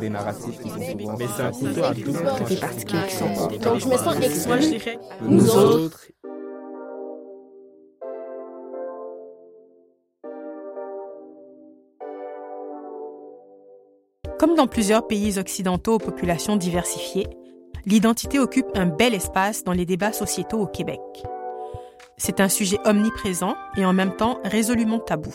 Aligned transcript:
Des 0.00 0.10
narratifs 0.10 0.58
qui 0.60 0.68
sont 0.68 0.80
souvent... 0.80 1.16
Mais 1.18 1.26
c'est 1.36 1.42
un 1.42 1.52
couteau 1.52 1.84
à 1.84 1.94
double 1.94 2.48
Des 2.48 2.56
particuliers 2.56 3.06
qui 3.08 3.14
sont 3.14 3.34
pas. 3.34 3.56
Donc, 3.58 3.80
je 3.80 3.88
me 3.88 3.96
sens 3.96 4.16
exclue. 4.16 4.48
Moi, 4.48 4.60
je 4.60 4.68
dirais, 4.68 4.98
Nous 5.22 5.56
autres. 5.56 6.06
Comme 14.38 14.54
dans 14.54 14.68
plusieurs 14.68 15.06
pays 15.06 15.38
occidentaux 15.38 15.94
aux 15.94 15.98
populations 15.98 16.56
diversifiées, 16.56 17.26
l'identité 17.86 18.38
occupe 18.38 18.68
un 18.74 18.86
bel 18.86 19.14
espace 19.14 19.64
dans 19.64 19.72
les 19.72 19.84
débats 19.84 20.12
sociétaux 20.12 20.58
au 20.60 20.66
Québec. 20.66 21.00
C'est 22.16 22.40
un 22.40 22.48
sujet 22.48 22.78
omniprésent 22.84 23.56
et 23.76 23.84
en 23.84 23.92
même 23.92 24.14
temps 24.14 24.38
résolument 24.44 24.98
tabou. 24.98 25.34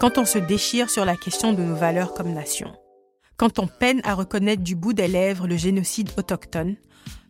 Quand 0.00 0.16
on 0.16 0.24
se 0.24 0.38
déchire 0.38 0.88
sur 0.88 1.04
la 1.04 1.14
question 1.14 1.52
de 1.52 1.62
nos 1.62 1.74
valeurs 1.74 2.14
comme 2.14 2.32
nation, 2.32 2.72
quand 3.36 3.58
on 3.58 3.66
peine 3.66 4.00
à 4.02 4.14
reconnaître 4.14 4.62
du 4.62 4.74
bout 4.74 4.94
des 4.94 5.08
lèvres 5.08 5.46
le 5.46 5.58
génocide 5.58 6.08
autochtone, 6.16 6.76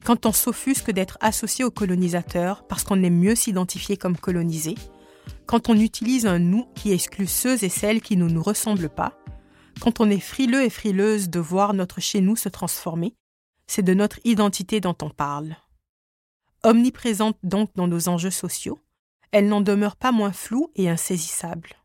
quand 0.04 0.24
on 0.24 0.30
s'offusque 0.30 0.92
d'être 0.92 1.18
associé 1.20 1.64
aux 1.64 1.72
colonisateurs 1.72 2.64
parce 2.68 2.84
qu'on 2.84 3.02
aime 3.02 3.18
mieux 3.18 3.34
s'identifier 3.34 3.96
comme 3.96 4.16
colonisé, 4.16 4.76
quand 5.46 5.68
on 5.68 5.80
utilise 5.80 6.26
un 6.26 6.38
nous 6.38 6.66
qui 6.76 6.92
exclut 6.92 7.26
ceux 7.26 7.64
et 7.64 7.68
celles 7.68 8.00
qui 8.00 8.16
ne 8.16 8.28
nous 8.28 8.42
ressemblent 8.42 8.88
pas, 8.88 9.18
quand 9.80 9.98
on 9.98 10.08
est 10.08 10.20
frileux 10.20 10.62
et 10.62 10.70
frileuse 10.70 11.28
de 11.28 11.40
voir 11.40 11.74
notre 11.74 12.00
chez 12.00 12.20
nous 12.20 12.36
se 12.36 12.48
transformer, 12.48 13.16
c'est 13.66 13.82
de 13.82 13.94
notre 13.94 14.20
identité 14.22 14.78
dont 14.78 14.96
on 15.02 15.10
parle. 15.10 15.56
Omniprésente 16.62 17.38
donc 17.42 17.70
dans 17.74 17.88
nos 17.88 18.08
enjeux 18.08 18.30
sociaux, 18.30 18.78
elle 19.32 19.48
n'en 19.48 19.60
demeure 19.60 19.96
pas 19.96 20.12
moins 20.12 20.32
floue 20.32 20.70
et 20.76 20.88
insaisissable. 20.88 21.79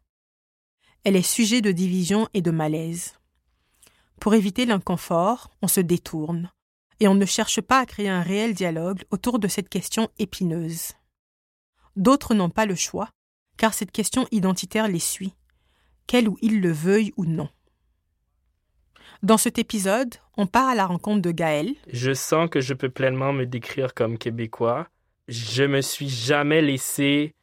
Elle 1.05 1.15
est 1.15 1.21
sujet 1.21 1.61
de 1.61 1.71
division 1.71 2.27
et 2.33 2.41
de 2.41 2.49
malaise. 2.49 3.13
Pour 4.19 4.33
éviter 4.33 4.65
l'inconfort, 4.65 5.51
on 5.61 5.67
se 5.67 5.79
détourne, 5.79 6.51
et 6.99 7.07
on 7.07 7.13
ne 7.13 7.27
cherche 7.27 7.61
pas 7.61 7.79
à 7.79 7.85
créer 7.85 8.09
un 8.09 8.23
réel 8.23 8.55
dialogue 8.55 9.03
autour 9.11 9.37
de 9.37 9.47
cette 9.47 9.69
question 9.69 10.09
épineuse. 10.17 10.93
D'autres 11.95 12.33
n'ont 12.33 12.49
pas 12.49 12.65
le 12.65 12.73
choix, 12.73 13.09
car 13.55 13.75
cette 13.75 13.91
question 13.91 14.25
identitaire 14.31 14.87
les 14.87 14.97
suit, 14.97 15.35
qu'elle 16.07 16.27
ou 16.27 16.39
il 16.41 16.59
le 16.59 16.71
veuille 16.71 17.13
ou 17.17 17.25
non. 17.25 17.49
Dans 19.21 19.37
cet 19.37 19.59
épisode, 19.59 20.15
on 20.37 20.47
part 20.47 20.69
à 20.69 20.75
la 20.75 20.87
rencontre 20.87 21.21
de 21.21 21.31
Gaël, 21.31 21.75
je 21.93 22.13
sens 22.15 22.49
que 22.49 22.61
je 22.61 22.73
peux 22.73 22.89
pleinement 22.89 23.31
me 23.31 23.45
décrire 23.45 23.93
comme 23.93 24.17
québécois. 24.17 24.87
Je 25.27 25.65
me 25.65 25.81
suis 25.81 26.09
jamais 26.09 26.63
laissé 26.63 27.35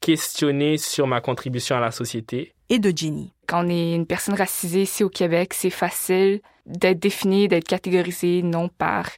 questionner 0.00 0.76
sur 0.76 1.06
ma 1.06 1.22
contribution 1.22 1.76
à 1.76 1.80
la 1.80 1.90
société. 1.90 2.53
Et 2.68 2.78
de 2.78 2.92
Jenny. 2.96 3.32
Quand 3.46 3.66
on 3.66 3.68
est 3.68 3.94
une 3.94 4.06
personne 4.06 4.34
racisée 4.34 4.82
ici 4.82 5.04
au 5.04 5.08
Québec, 5.08 5.54
c'est 5.54 5.70
facile 5.70 6.40
d'être 6.66 6.98
défini, 6.98 7.48
d'être 7.48 7.68
catégorisé 7.68 8.42
non 8.42 8.68
par 8.68 9.10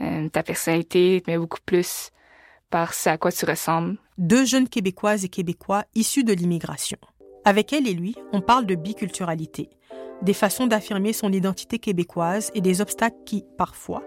euh, 0.00 0.28
ta 0.28 0.42
personnalité, 0.42 1.22
mais 1.26 1.36
beaucoup 1.36 1.58
plus 1.64 2.10
par 2.70 2.94
ce 2.94 3.10
à 3.10 3.18
quoi 3.18 3.32
tu 3.32 3.44
ressembles. 3.44 3.98
deux 4.16 4.44
jeunes 4.44 4.68
Québécoises 4.68 5.24
et 5.24 5.28
Québécois 5.28 5.84
issus 5.94 6.24
de 6.24 6.32
l'immigration. 6.32 6.98
Avec 7.44 7.72
elle 7.72 7.88
et 7.88 7.94
lui, 7.94 8.14
on 8.32 8.40
parle 8.40 8.66
de 8.66 8.76
biculturalité, 8.76 9.70
des 10.22 10.34
façons 10.34 10.66
d'affirmer 10.66 11.12
son 11.12 11.32
identité 11.32 11.78
québécoise 11.78 12.50
et 12.54 12.60
des 12.60 12.80
obstacles 12.80 13.16
qui, 13.24 13.44
parfois, 13.58 14.02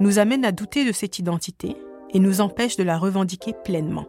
nous 0.00 0.18
amènent 0.18 0.44
à 0.44 0.52
douter 0.52 0.84
de 0.84 0.92
cette 0.92 1.18
identité 1.18 1.76
et 2.12 2.18
nous 2.18 2.40
empêchent 2.40 2.76
de 2.76 2.82
la 2.82 2.98
revendiquer 2.98 3.52
pleinement. 3.64 4.06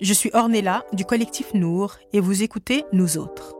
Je 0.00 0.14
suis 0.14 0.30
Ornella 0.32 0.82
du 0.94 1.04
collectif 1.04 1.52
Nour 1.52 1.96
et 2.14 2.20
vous 2.20 2.42
écoutez 2.42 2.86
Nous 2.94 3.18
autres. 3.18 3.54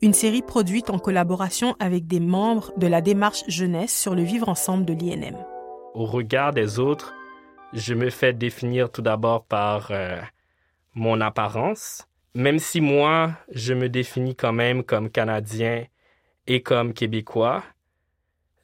Une 0.00 0.12
série 0.12 0.42
produite 0.42 0.88
en 0.88 1.00
collaboration 1.00 1.74
avec 1.80 2.06
des 2.06 2.20
membres 2.20 2.70
de 2.76 2.86
la 2.86 3.00
démarche 3.00 3.42
jeunesse 3.48 3.92
sur 3.92 4.14
le 4.14 4.22
vivre 4.22 4.48
ensemble 4.48 4.84
de 4.84 4.92
l'INM. 4.92 5.36
Au 5.94 6.04
regard 6.04 6.52
des 6.52 6.78
autres, 6.78 7.12
je 7.72 7.94
me 7.94 8.08
fais 8.08 8.32
définir 8.32 8.92
tout 8.92 9.02
d'abord 9.02 9.46
par 9.46 9.88
euh, 9.90 10.20
mon 10.94 11.20
apparence. 11.20 12.06
Même 12.34 12.60
si 12.60 12.80
moi, 12.80 13.32
je 13.50 13.74
me 13.74 13.88
définis 13.88 14.36
quand 14.36 14.52
même 14.52 14.84
comme 14.84 15.10
Canadien 15.10 15.86
et 16.46 16.62
comme 16.62 16.92
Québécois, 16.92 17.64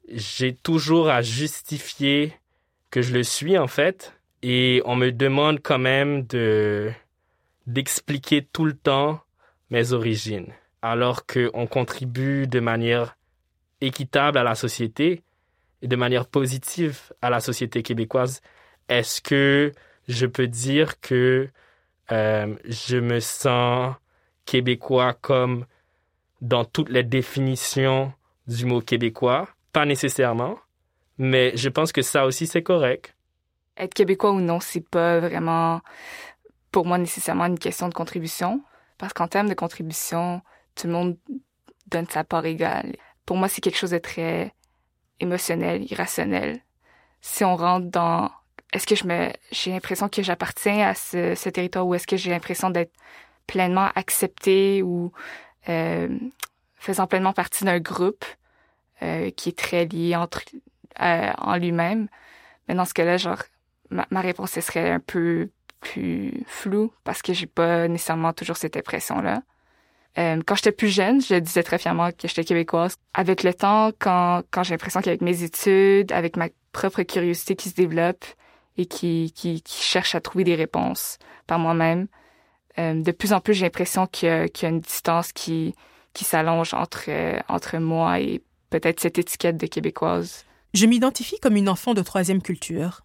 j'ai 0.08 0.54
toujours 0.54 1.08
à 1.08 1.22
justifier 1.22 2.34
que 2.90 3.02
je 3.02 3.12
le 3.12 3.24
suis 3.24 3.58
en 3.58 3.66
fait. 3.66 4.13
Et 4.46 4.82
on 4.84 4.94
me 4.94 5.10
demande 5.10 5.60
quand 5.62 5.78
même 5.78 6.26
de 6.26 6.92
d'expliquer 7.66 8.44
tout 8.44 8.66
le 8.66 8.74
temps 8.74 9.22
mes 9.70 9.94
origines, 9.94 10.52
alors 10.82 11.24
qu'on 11.24 11.66
contribue 11.66 12.46
de 12.46 12.60
manière 12.60 13.16
équitable 13.80 14.36
à 14.36 14.42
la 14.42 14.54
société 14.54 15.22
et 15.80 15.88
de 15.88 15.96
manière 15.96 16.26
positive 16.26 17.10
à 17.22 17.30
la 17.30 17.40
société 17.40 17.82
québécoise. 17.82 18.42
Est-ce 18.90 19.22
que 19.22 19.72
je 20.08 20.26
peux 20.26 20.46
dire 20.46 21.00
que 21.00 21.48
euh, 22.12 22.54
je 22.66 22.98
me 22.98 23.20
sens 23.20 23.94
québécois 24.44 25.14
comme 25.14 25.64
dans 26.42 26.66
toutes 26.66 26.90
les 26.90 27.02
définitions 27.02 28.12
du 28.46 28.66
mot 28.66 28.82
québécois? 28.82 29.48
Pas 29.72 29.86
nécessairement, 29.86 30.58
mais 31.16 31.56
je 31.56 31.70
pense 31.70 31.92
que 31.92 32.02
ça 32.02 32.26
aussi 32.26 32.46
c'est 32.46 32.62
correct. 32.62 33.13
Être 33.76 33.94
québécois 33.94 34.32
ou 34.32 34.40
non, 34.40 34.60
c'est 34.60 34.86
pas 34.88 35.20
vraiment 35.20 35.80
pour 36.70 36.86
moi 36.86 36.98
nécessairement 36.98 37.46
une 37.46 37.58
question 37.58 37.88
de 37.88 37.94
contribution, 37.94 38.62
parce 38.98 39.12
qu'en 39.12 39.28
termes 39.28 39.48
de 39.48 39.54
contribution, 39.54 40.42
tout 40.74 40.86
le 40.86 40.92
monde 40.92 41.16
donne 41.86 42.06
sa 42.08 42.24
part 42.24 42.46
égale. 42.46 42.96
Pour 43.26 43.36
moi, 43.36 43.48
c'est 43.48 43.60
quelque 43.60 43.78
chose 43.78 43.90
de 43.90 43.98
très 43.98 44.52
émotionnel, 45.20 45.90
irrationnel. 45.90 46.60
Si 47.20 47.44
on 47.44 47.56
rentre 47.56 47.88
dans 47.88 48.30
est-ce 48.72 48.86
que 48.86 48.96
je 48.96 49.06
me 49.06 49.30
j'ai 49.52 49.70
l'impression 49.70 50.08
que 50.08 50.22
j'appartiens 50.22 50.88
à 50.88 50.94
ce, 50.94 51.34
ce 51.34 51.48
territoire 51.48 51.86
ou 51.86 51.94
est-ce 51.94 52.06
que 52.06 52.16
j'ai 52.16 52.30
l'impression 52.30 52.70
d'être 52.70 52.92
pleinement 53.46 53.88
accepté 53.94 54.82
ou 54.82 55.12
euh, 55.68 56.08
faisant 56.76 57.06
pleinement 57.06 57.32
partie 57.32 57.64
d'un 57.64 57.78
groupe 57.78 58.24
euh, 59.02 59.30
qui 59.30 59.50
est 59.50 59.58
très 59.58 59.86
lié 59.86 60.16
entre 60.16 60.42
euh, 61.00 61.32
en 61.38 61.56
lui-même. 61.56 62.08
Mais 62.68 62.74
dans 62.74 62.84
ce 62.84 62.94
cas-là, 62.94 63.16
genre 63.16 63.42
ma, 64.10 64.20
réponse 64.20 64.58
serait 64.60 64.90
un 64.90 65.00
peu 65.00 65.50
plus 65.80 66.44
floue 66.46 66.92
parce 67.04 67.22
que 67.22 67.32
j'ai 67.32 67.46
pas 67.46 67.88
nécessairement 67.88 68.32
toujours 68.32 68.56
cette 68.56 68.76
impression-là. 68.76 69.42
Euh, 70.16 70.40
quand 70.46 70.54
j'étais 70.54 70.72
plus 70.72 70.88
jeune, 70.88 71.20
je 71.20 71.34
disais 71.34 71.62
très 71.62 71.78
fièrement 71.78 72.10
que 72.10 72.28
j'étais 72.28 72.44
québécoise. 72.44 72.96
Avec 73.14 73.42
le 73.42 73.52
temps, 73.52 73.90
quand, 73.98 74.42
j'ai 74.62 74.70
l'impression 74.70 75.00
qu'avec 75.00 75.22
mes 75.22 75.42
études, 75.42 76.12
avec 76.12 76.36
ma 76.36 76.48
propre 76.72 77.02
curiosité 77.02 77.56
qui 77.56 77.68
se 77.68 77.74
développe 77.74 78.24
et 78.76 78.86
qui, 78.86 79.32
cherche 79.66 80.14
à 80.14 80.20
trouver 80.20 80.44
des 80.44 80.54
réponses 80.54 81.18
par 81.46 81.58
moi-même, 81.58 82.06
euh, 82.78 83.02
de 83.02 83.12
plus 83.12 83.32
en 83.32 83.40
plus 83.40 83.54
j'ai 83.54 83.66
l'impression 83.66 84.06
qu'il 84.06 84.28
y, 84.28 84.32
a- 84.32 84.68
une 84.68 84.80
distance 84.80 85.32
qui, 85.32 85.74
qui 86.12 86.24
s'allonge 86.24 86.74
entre, 86.74 87.04
euh, 87.08 87.38
entre 87.48 87.78
moi 87.78 88.20
et 88.20 88.40
peut-être 88.70 89.00
cette 89.00 89.18
étiquette 89.18 89.56
de 89.56 89.66
québécoise. 89.66 90.44
Je 90.74 90.86
m'identifie 90.86 91.38
comme 91.38 91.56
une 91.56 91.68
enfant 91.68 91.94
de 91.94 92.02
troisième 92.02 92.42
culture, 92.42 93.03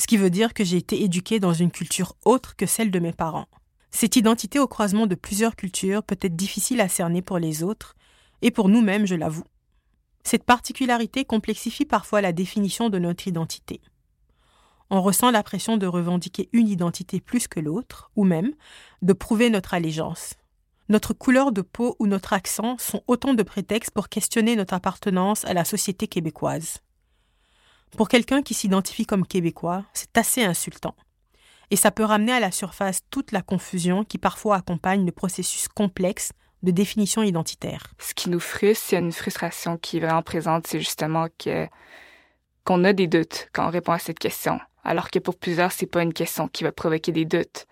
ce 0.00 0.06
qui 0.06 0.16
veut 0.16 0.30
dire 0.30 0.54
que 0.54 0.64
j'ai 0.64 0.78
été 0.78 1.02
éduquée 1.02 1.40
dans 1.40 1.52
une 1.52 1.70
culture 1.70 2.16
autre 2.24 2.56
que 2.56 2.64
celle 2.64 2.90
de 2.90 2.98
mes 2.98 3.12
parents. 3.12 3.48
Cette 3.90 4.16
identité 4.16 4.58
au 4.58 4.66
croisement 4.66 5.06
de 5.06 5.14
plusieurs 5.14 5.56
cultures 5.56 6.02
peut 6.02 6.16
être 6.22 6.36
difficile 6.36 6.80
à 6.80 6.88
cerner 6.88 7.20
pour 7.20 7.38
les 7.38 7.62
autres, 7.62 7.94
et 8.40 8.50
pour 8.50 8.70
nous-mêmes, 8.70 9.04
je 9.04 9.14
l'avoue. 9.14 9.44
Cette 10.24 10.44
particularité 10.44 11.26
complexifie 11.26 11.84
parfois 11.84 12.22
la 12.22 12.32
définition 12.32 12.88
de 12.88 12.98
notre 12.98 13.28
identité. 13.28 13.82
On 14.88 15.02
ressent 15.02 15.30
la 15.30 15.42
pression 15.42 15.76
de 15.76 15.86
revendiquer 15.86 16.48
une 16.54 16.68
identité 16.68 17.20
plus 17.20 17.46
que 17.46 17.60
l'autre, 17.60 18.10
ou 18.16 18.24
même 18.24 18.54
de 19.02 19.12
prouver 19.12 19.50
notre 19.50 19.74
allégeance. 19.74 20.32
Notre 20.88 21.12
couleur 21.12 21.52
de 21.52 21.60
peau 21.60 21.96
ou 21.98 22.06
notre 22.06 22.32
accent 22.32 22.78
sont 22.78 23.02
autant 23.06 23.34
de 23.34 23.42
prétextes 23.42 23.90
pour 23.90 24.08
questionner 24.08 24.56
notre 24.56 24.72
appartenance 24.72 25.44
à 25.44 25.52
la 25.52 25.66
société 25.66 26.08
québécoise. 26.08 26.78
Pour 27.96 28.08
quelqu'un 28.08 28.42
qui 28.42 28.54
s'identifie 28.54 29.06
comme 29.06 29.26
québécois, 29.26 29.84
c'est 29.92 30.16
assez 30.16 30.44
insultant. 30.44 30.94
Et 31.70 31.76
ça 31.76 31.90
peut 31.90 32.04
ramener 32.04 32.32
à 32.32 32.40
la 32.40 32.50
surface 32.50 33.00
toute 33.10 33.32
la 33.32 33.42
confusion 33.42 34.04
qui 34.04 34.18
parfois 34.18 34.56
accompagne 34.56 35.04
le 35.04 35.12
processus 35.12 35.68
complexe 35.68 36.32
de 36.62 36.70
définition 36.72 37.22
identitaire. 37.22 37.84
ce 37.98 38.12
qui 38.12 38.28
nous 38.28 38.40
frustre, 38.40 38.84
c'est 38.88 38.98
une 38.98 39.12
frustration 39.12 39.78
qui 39.78 39.96
est 39.96 40.00
vraiment 40.00 40.22
présente, 40.22 40.66
c'est 40.66 40.78
justement 40.78 41.28
que 41.38 41.66
qu'on 42.64 42.84
a 42.84 42.92
des 42.92 43.06
doutes 43.06 43.48
quand 43.52 43.66
on 43.66 43.70
répond 43.70 43.92
à 43.92 43.98
cette 43.98 44.18
question, 44.18 44.60
alors 44.84 45.10
que 45.10 45.18
pour 45.18 45.36
plusieurs, 45.38 45.72
c'est 45.72 45.86
pas 45.86 46.02
une 46.02 46.12
question 46.12 46.48
qui 46.48 46.64
va 46.64 46.72
provoquer 46.72 47.12
des 47.12 47.24
doutes. 47.24 47.66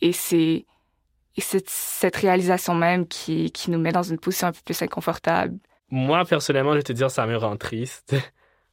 Et 0.00 0.12
c'est 0.12 0.64
et 1.36 1.40
c'est 1.40 1.68
cette 1.68 2.16
réalisation 2.16 2.74
même 2.74 3.06
qui, 3.06 3.50
qui 3.52 3.70
nous 3.70 3.78
met 3.78 3.92
dans 3.92 4.02
une 4.02 4.18
position 4.18 4.48
un 4.48 4.52
peu 4.52 4.60
plus 4.64 4.80
inconfortable. 4.82 5.58
Moi, 5.90 6.24
personnellement, 6.26 6.72
je 6.72 6.78
vais 6.78 6.82
te 6.82 6.92
dire, 6.92 7.10
ça 7.10 7.26
me 7.26 7.36
rend 7.36 7.56
triste 7.56 8.14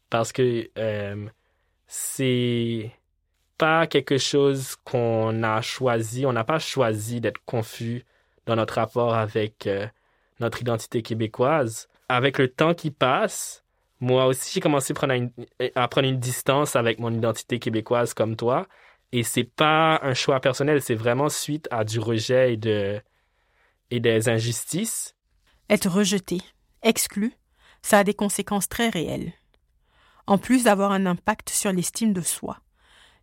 parce 0.09 0.31
que 0.31 0.69
euh, 0.77 1.27
c'est 1.87 2.91
pas 3.57 3.87
quelque 3.87 4.17
chose 4.17 4.75
qu'on 4.83 5.43
a 5.43 5.61
choisi. 5.61 6.25
On 6.25 6.33
n'a 6.33 6.43
pas 6.43 6.59
choisi 6.59 7.21
d'être 7.21 7.41
confus 7.45 8.05
dans 8.45 8.55
notre 8.55 8.75
rapport 8.75 9.13
avec 9.13 9.67
euh, 9.67 9.87
notre 10.39 10.61
identité 10.61 11.01
québécoise. 11.01 11.87
Avec 12.07 12.39
le 12.39 12.47
temps 12.47 12.73
qui 12.73 12.89
passe, 12.89 13.63
moi 13.99 14.25
aussi, 14.25 14.51
j'ai 14.53 14.61
commencé 14.61 14.93
à 14.93 15.87
prendre, 15.87 16.07
une, 16.07 16.19
distance 16.19 16.75
avec 16.75 16.99
mon 16.99 17.13
identité 17.13 17.59
québécoise 17.59 18.13
comme 18.13 18.35
toi. 18.35 18.67
Et 19.11 19.23
c'est 19.23 19.43
pas 19.43 19.99
un 20.03 20.13
choix 20.13 20.39
personnel, 20.39 20.81
c'est 20.81 20.95
vraiment 20.95 21.29
suite 21.29 21.67
à 21.71 21.83
du 21.83 21.99
rejet 21.99 22.53
et 23.91 23.99
des 23.99 24.29
injustices. 24.29 25.15
Être 25.69 25.89
rejeté, 25.89 26.37
exclu, 26.81 27.33
ça 27.81 27.99
a 27.99 28.03
des 28.03 28.13
conséquences 28.13 28.69
très 28.69 28.89
réelles. 28.89 29.33
En 30.29 30.37
plus 30.37 30.65
d'avoir 30.65 30.91
un 30.91 31.07
impact 31.07 31.49
sur 31.49 31.71
l'estime 31.71 32.13
de 32.13 32.21
soi, 32.21 32.59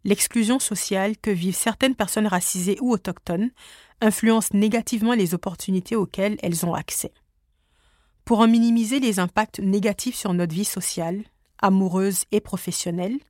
l'exclusion 0.02 0.58
sociale 0.58 1.16
que 1.16 1.30
vivent 1.30 1.54
certaines 1.54 1.94
personnes 1.94 2.26
racisées 2.26 2.78
ou 2.80 2.90
autochtones 2.90 3.52
influence 4.00 4.52
négativement 4.52 5.14
les 5.14 5.32
opportunités 5.32 5.94
auxquelles 5.94 6.36
elles 6.42 6.66
ont 6.66 6.74
accès. 6.74 7.12
Pour 8.24 8.40
en 8.40 8.48
minimiser 8.48 8.98
les 8.98 9.20
impacts 9.20 9.60
négatifs 9.60 10.16
sur 10.16 10.34
notre 10.34 10.52
vie 10.52 10.64
sociale, 10.64 11.22
amoureuse 11.62 12.24
et 12.32 12.40
professionnelle, 12.40 13.20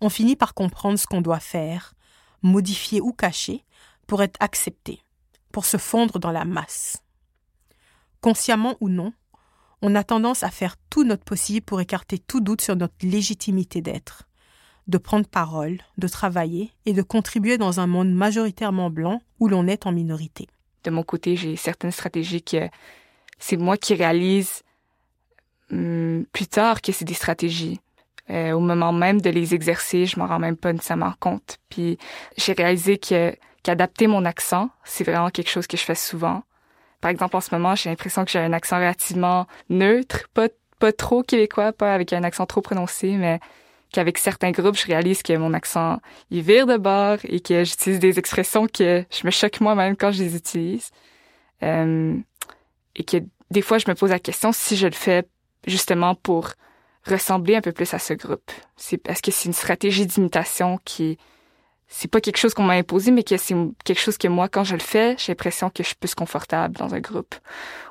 on 0.00 0.08
finit 0.08 0.34
par 0.34 0.54
comprendre 0.54 0.98
ce 0.98 1.06
qu'on 1.06 1.20
doit 1.20 1.38
faire, 1.38 1.92
modifier 2.40 3.02
ou 3.02 3.12
cacher, 3.12 3.62
pour 4.06 4.22
être 4.22 4.38
accepté, 4.40 5.02
pour 5.52 5.66
se 5.66 5.76
fondre 5.76 6.18
dans 6.18 6.32
la 6.32 6.46
masse. 6.46 7.02
Consciemment 8.22 8.76
ou 8.80 8.88
non, 8.88 9.12
on 9.82 9.94
a 9.94 10.04
tendance 10.04 10.42
à 10.42 10.50
faire 10.50 10.76
tout 10.90 11.04
notre 11.04 11.24
possible 11.24 11.64
pour 11.64 11.80
écarter 11.80 12.18
tout 12.18 12.40
doute 12.40 12.60
sur 12.60 12.76
notre 12.76 12.94
légitimité 13.02 13.80
d'être, 13.80 14.24
de 14.86 14.98
prendre 14.98 15.26
parole, 15.26 15.78
de 15.98 16.08
travailler 16.08 16.72
et 16.86 16.92
de 16.92 17.02
contribuer 17.02 17.58
dans 17.58 17.80
un 17.80 17.86
monde 17.86 18.12
majoritairement 18.12 18.90
blanc 18.90 19.20
où 19.38 19.48
l'on 19.48 19.66
est 19.66 19.86
en 19.86 19.92
minorité. 19.92 20.48
De 20.84 20.90
mon 20.90 21.02
côté, 21.02 21.36
j'ai 21.36 21.56
certaines 21.56 21.92
stratégies 21.92 22.42
que 22.42 22.68
c'est 23.38 23.56
moi 23.56 23.76
qui 23.76 23.94
réalise 23.94 24.62
hum, 25.70 26.24
plus 26.32 26.46
tard 26.46 26.82
que 26.82 26.92
c'est 26.92 27.04
des 27.04 27.14
stratégies. 27.14 27.80
Euh, 28.30 28.52
au 28.52 28.60
moment 28.60 28.92
même 28.92 29.20
de 29.20 29.30
les 29.30 29.54
exercer, 29.54 30.04
je 30.04 30.18
m'en 30.18 30.26
rends 30.26 30.38
même 30.38 30.56
pas 30.56 30.72
nécessairement 30.72 31.14
compte. 31.18 31.58
Puis 31.70 31.98
j'ai 32.36 32.52
réalisé 32.52 32.98
que 32.98 33.34
qu'adapter 33.62 34.06
mon 34.06 34.24
accent, 34.24 34.70
c'est 34.84 35.04
vraiment 35.04 35.30
quelque 35.30 35.50
chose 35.50 35.66
que 35.66 35.76
je 35.76 35.82
fais 35.82 35.94
souvent. 35.94 36.42
Par 37.00 37.10
exemple, 37.10 37.36
en 37.36 37.40
ce 37.40 37.54
moment, 37.54 37.74
j'ai 37.74 37.90
l'impression 37.90 38.24
que 38.24 38.30
j'ai 38.30 38.38
un 38.40 38.52
accent 38.52 38.76
relativement 38.76 39.46
neutre, 39.68 40.28
pas 40.34 40.48
pas 40.78 40.92
trop 40.92 41.22
québécois, 41.22 41.72
pas 41.72 41.94
avec 41.94 42.12
un 42.12 42.24
accent 42.24 42.46
trop 42.46 42.60
prononcé, 42.60 43.16
mais 43.16 43.40
qu'avec 43.92 44.18
certains 44.18 44.50
groupes, 44.50 44.76
je 44.76 44.86
réalise 44.86 45.22
que 45.22 45.36
mon 45.36 45.54
accent 45.54 45.98
il 46.30 46.42
vire 46.42 46.66
de 46.66 46.76
bord 46.76 47.18
et 47.24 47.40
que 47.40 47.64
j'utilise 47.64 47.98
des 47.98 48.18
expressions 48.18 48.66
que 48.66 49.04
je 49.10 49.26
me 49.26 49.30
choque 49.30 49.60
moi-même 49.60 49.96
quand 49.96 50.12
je 50.12 50.22
les 50.22 50.36
utilise. 50.36 50.90
Euh, 51.62 52.16
et 52.94 53.04
que 53.04 53.18
des 53.50 53.62
fois, 53.62 53.78
je 53.78 53.88
me 53.88 53.94
pose 53.94 54.10
la 54.10 54.18
question 54.18 54.52
si 54.52 54.76
je 54.76 54.86
le 54.86 54.92
fais 54.92 55.24
justement 55.66 56.14
pour 56.14 56.50
ressembler 57.06 57.56
un 57.56 57.60
peu 57.60 57.72
plus 57.72 57.92
à 57.94 57.98
ce 57.98 58.12
groupe. 58.12 58.50
C'est 58.76 58.98
parce 58.98 59.20
que 59.20 59.30
c'est 59.30 59.46
une 59.46 59.54
stratégie 59.54 60.06
d'imitation 60.06 60.78
qui 60.84 61.18
c'est 61.88 62.08
pas 62.08 62.20
quelque 62.20 62.36
chose 62.36 62.52
qu'on 62.52 62.64
m'a 62.64 62.74
imposé, 62.74 63.10
mais 63.10 63.22
que 63.22 63.36
c'est 63.38 63.54
quelque 63.84 64.00
chose 64.00 64.18
que 64.18 64.28
moi, 64.28 64.48
quand 64.48 64.62
je 64.62 64.74
le 64.74 64.80
fais, 64.80 65.16
j'ai 65.18 65.32
l'impression 65.32 65.70
que 65.70 65.82
je 65.82 65.88
suis 65.88 65.96
plus 65.96 66.14
confortable 66.14 66.76
dans 66.76 66.94
un 66.94 67.00
groupe, 67.00 67.34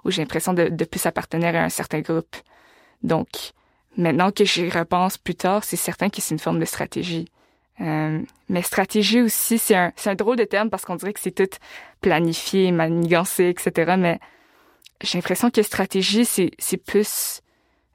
ou 0.05 0.11
j'ai 0.11 0.21
l'impression 0.21 0.53
de, 0.53 0.69
de 0.69 0.85
plus 0.85 1.05
appartenir 1.07 1.55
à 1.55 1.63
un 1.63 1.69
certain 1.69 2.01
groupe. 2.01 2.35
Donc, 3.01 3.27
maintenant 3.97 4.31
que 4.31 4.45
j'y 4.45 4.69
repense 4.69 5.17
plus 5.17 5.35
tard, 5.35 5.63
c'est 5.63 5.77
certain 5.77 6.09
que 6.09 6.21
c'est 6.21 6.35
une 6.35 6.39
forme 6.39 6.59
de 6.59 6.65
stratégie. 6.65 7.27
Euh, 7.81 8.21
mais 8.49 8.61
stratégie 8.61 9.21
aussi, 9.21 9.57
c'est 9.57 9.75
un, 9.75 9.91
un 10.05 10.15
drôle 10.15 10.35
de 10.35 10.43
terme 10.43 10.69
parce 10.69 10.85
qu'on 10.85 10.95
dirait 10.95 11.13
que 11.13 11.19
c'est 11.19 11.31
tout 11.31 11.57
planifié, 12.01 12.71
manigancé, 12.71 13.49
etc. 13.49 13.95
Mais 13.97 14.19
j'ai 15.01 15.17
l'impression 15.17 15.49
que 15.49 15.63
stratégie, 15.63 16.25
c'est, 16.25 16.51
c'est 16.59 16.77
plus, 16.77 17.41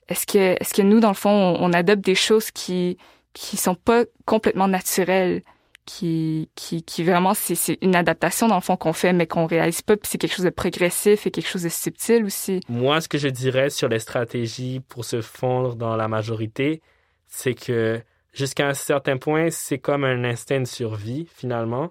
est-ce 0.09 0.27
que, 0.27 0.57
est-ce 0.61 0.75
que 0.75 0.83
nous, 0.83 0.99
dans 0.99 1.09
le 1.09 1.15
fond, 1.15 1.31
on, 1.31 1.65
on 1.65 1.73
adopte 1.73 2.05
des 2.05 2.17
choses 2.17 2.51
qui, 2.51 2.99
qui 3.35 3.57
sont 3.57 3.77
pas 3.77 4.05
complètement 4.25 4.69
naturelles, 4.69 5.43
qui, 5.85 6.51
qui, 6.55 6.83
qui 6.83 7.05
vraiment, 7.05 7.35
c'est, 7.35 7.79
une 7.83 7.97
adaptation, 7.97 8.49
dans 8.49 8.57
le 8.57 8.61
fond, 8.61 8.77
qu'on 8.77 8.93
fait, 8.93 9.13
mais 9.13 9.27
qu'on 9.27 9.47
réalise 9.47 9.83
pas, 9.83 9.97
puis 9.97 10.09
c'est 10.09 10.19
quelque 10.19 10.35
chose 10.35 10.45
de 10.45 10.51
progressif 10.51 11.27
et 11.27 11.31
quelque 11.31 11.49
chose 11.49 11.65
de 11.65 11.69
subtil 11.69 12.25
aussi. 12.25 12.61
Moi, 12.69 13.01
ce 13.01 13.09
que 13.09 13.19
je 13.19 13.29
dirais 13.29 13.71
sur 13.71 13.89
les 13.89 13.99
stratégies 13.99 14.81
pour 14.89 15.05
se 15.05 15.21
fondre 15.21 15.77
dans 15.77 15.97
la 15.97 16.09
majorité, 16.09 16.83
c'est 17.27 17.55
que 17.55 18.01
jusqu'à 18.33 18.69
un 18.69 18.75
certain 18.75 19.17
point, 19.17 19.51
c'est 19.51 19.79
comme 19.79 20.05
un 20.05 20.25
instinct 20.25 20.61
de 20.61 20.67
survie, 20.67 21.27
finalement. 21.35 21.91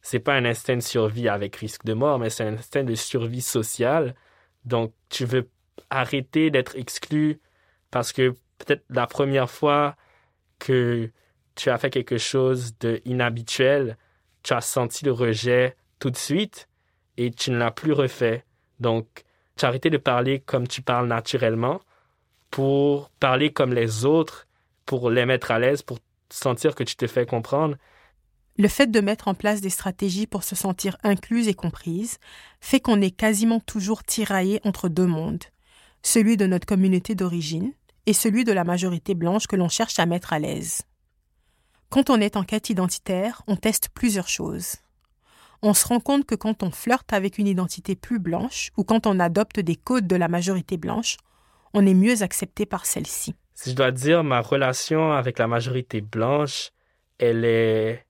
C'est 0.00 0.20
pas 0.20 0.34
un 0.34 0.44
instinct 0.44 0.76
de 0.76 0.82
survie 0.82 1.28
avec 1.28 1.56
risque 1.56 1.84
de 1.84 1.94
mort, 1.94 2.18
mais 2.18 2.30
c'est 2.30 2.44
un 2.44 2.54
instinct 2.54 2.84
de 2.84 2.94
survie 2.94 3.40
sociale. 3.40 4.14
Donc, 4.64 4.92
tu 5.08 5.24
veux 5.24 5.48
arrêter 5.90 6.50
d'être 6.50 6.76
exclu 6.76 7.40
parce 7.90 8.12
que 8.12 8.30
peut-être 8.58 8.84
la 8.90 9.06
première 9.06 9.50
fois 9.50 9.96
que 10.58 11.10
tu 11.54 11.70
as 11.70 11.78
fait 11.78 11.90
quelque 11.90 12.18
chose 12.18 12.74
d'inhabituel, 12.78 13.96
tu 14.42 14.52
as 14.52 14.60
senti 14.60 15.04
le 15.04 15.12
rejet 15.12 15.76
tout 15.98 16.10
de 16.10 16.16
suite 16.16 16.68
et 17.16 17.30
tu 17.30 17.50
ne 17.50 17.56
l'as 17.56 17.70
plus 17.70 17.92
refait. 17.92 18.44
Donc, 18.80 19.24
tu 19.56 19.64
as 19.64 19.68
arrêté 19.68 19.90
de 19.90 19.96
parler 19.96 20.40
comme 20.40 20.66
tu 20.66 20.82
parles 20.82 21.06
naturellement 21.06 21.80
pour 22.50 23.10
parler 23.20 23.52
comme 23.52 23.72
les 23.72 24.04
autres, 24.04 24.46
pour 24.86 25.10
les 25.10 25.26
mettre 25.26 25.50
à 25.50 25.58
l'aise, 25.58 25.82
pour 25.82 25.98
sentir 26.30 26.74
que 26.74 26.84
tu 26.84 26.96
te 26.96 27.06
fais 27.06 27.26
comprendre. 27.26 27.76
Le 28.56 28.68
fait 28.68 28.88
de 28.88 29.00
mettre 29.00 29.26
en 29.26 29.34
place 29.34 29.60
des 29.60 29.70
stratégies 29.70 30.28
pour 30.28 30.44
se 30.44 30.54
sentir 30.54 30.96
incluse 31.02 31.48
et 31.48 31.54
comprise 31.54 32.18
fait 32.60 32.78
qu'on 32.78 33.00
est 33.00 33.10
quasiment 33.10 33.58
toujours 33.58 34.04
tiraillé 34.04 34.60
entre 34.64 34.88
deux 34.88 35.06
mondes, 35.06 35.42
celui 36.02 36.36
de 36.36 36.46
notre 36.46 36.66
communauté 36.66 37.16
d'origine 37.16 37.72
et 38.06 38.12
celui 38.12 38.44
de 38.44 38.52
la 38.52 38.62
majorité 38.62 39.14
blanche 39.14 39.48
que 39.48 39.56
l'on 39.56 39.68
cherche 39.68 39.98
à 39.98 40.06
mettre 40.06 40.32
à 40.32 40.38
l'aise. 40.38 40.82
Quand 41.94 42.10
on 42.10 42.20
est 42.20 42.36
en 42.36 42.42
quête 42.42 42.70
identitaire, 42.70 43.42
on 43.46 43.54
teste 43.54 43.88
plusieurs 43.94 44.26
choses. 44.26 44.78
On 45.62 45.74
se 45.74 45.86
rend 45.86 46.00
compte 46.00 46.26
que 46.26 46.34
quand 46.34 46.64
on 46.64 46.72
flirte 46.72 47.12
avec 47.12 47.38
une 47.38 47.46
identité 47.46 47.94
plus 47.94 48.18
blanche 48.18 48.72
ou 48.76 48.82
quand 48.82 49.06
on 49.06 49.20
adopte 49.20 49.60
des 49.60 49.76
codes 49.76 50.08
de 50.08 50.16
la 50.16 50.26
majorité 50.26 50.76
blanche, 50.76 51.18
on 51.72 51.86
est 51.86 51.94
mieux 51.94 52.22
accepté 52.22 52.66
par 52.66 52.84
celle-ci. 52.84 53.36
Si 53.54 53.70
je 53.70 53.76
dois 53.76 53.92
dire, 53.92 54.24
ma 54.24 54.40
relation 54.40 55.12
avec 55.12 55.38
la 55.38 55.46
majorité 55.46 56.00
blanche, 56.00 56.72
elle 57.18 57.44
est 57.44 58.04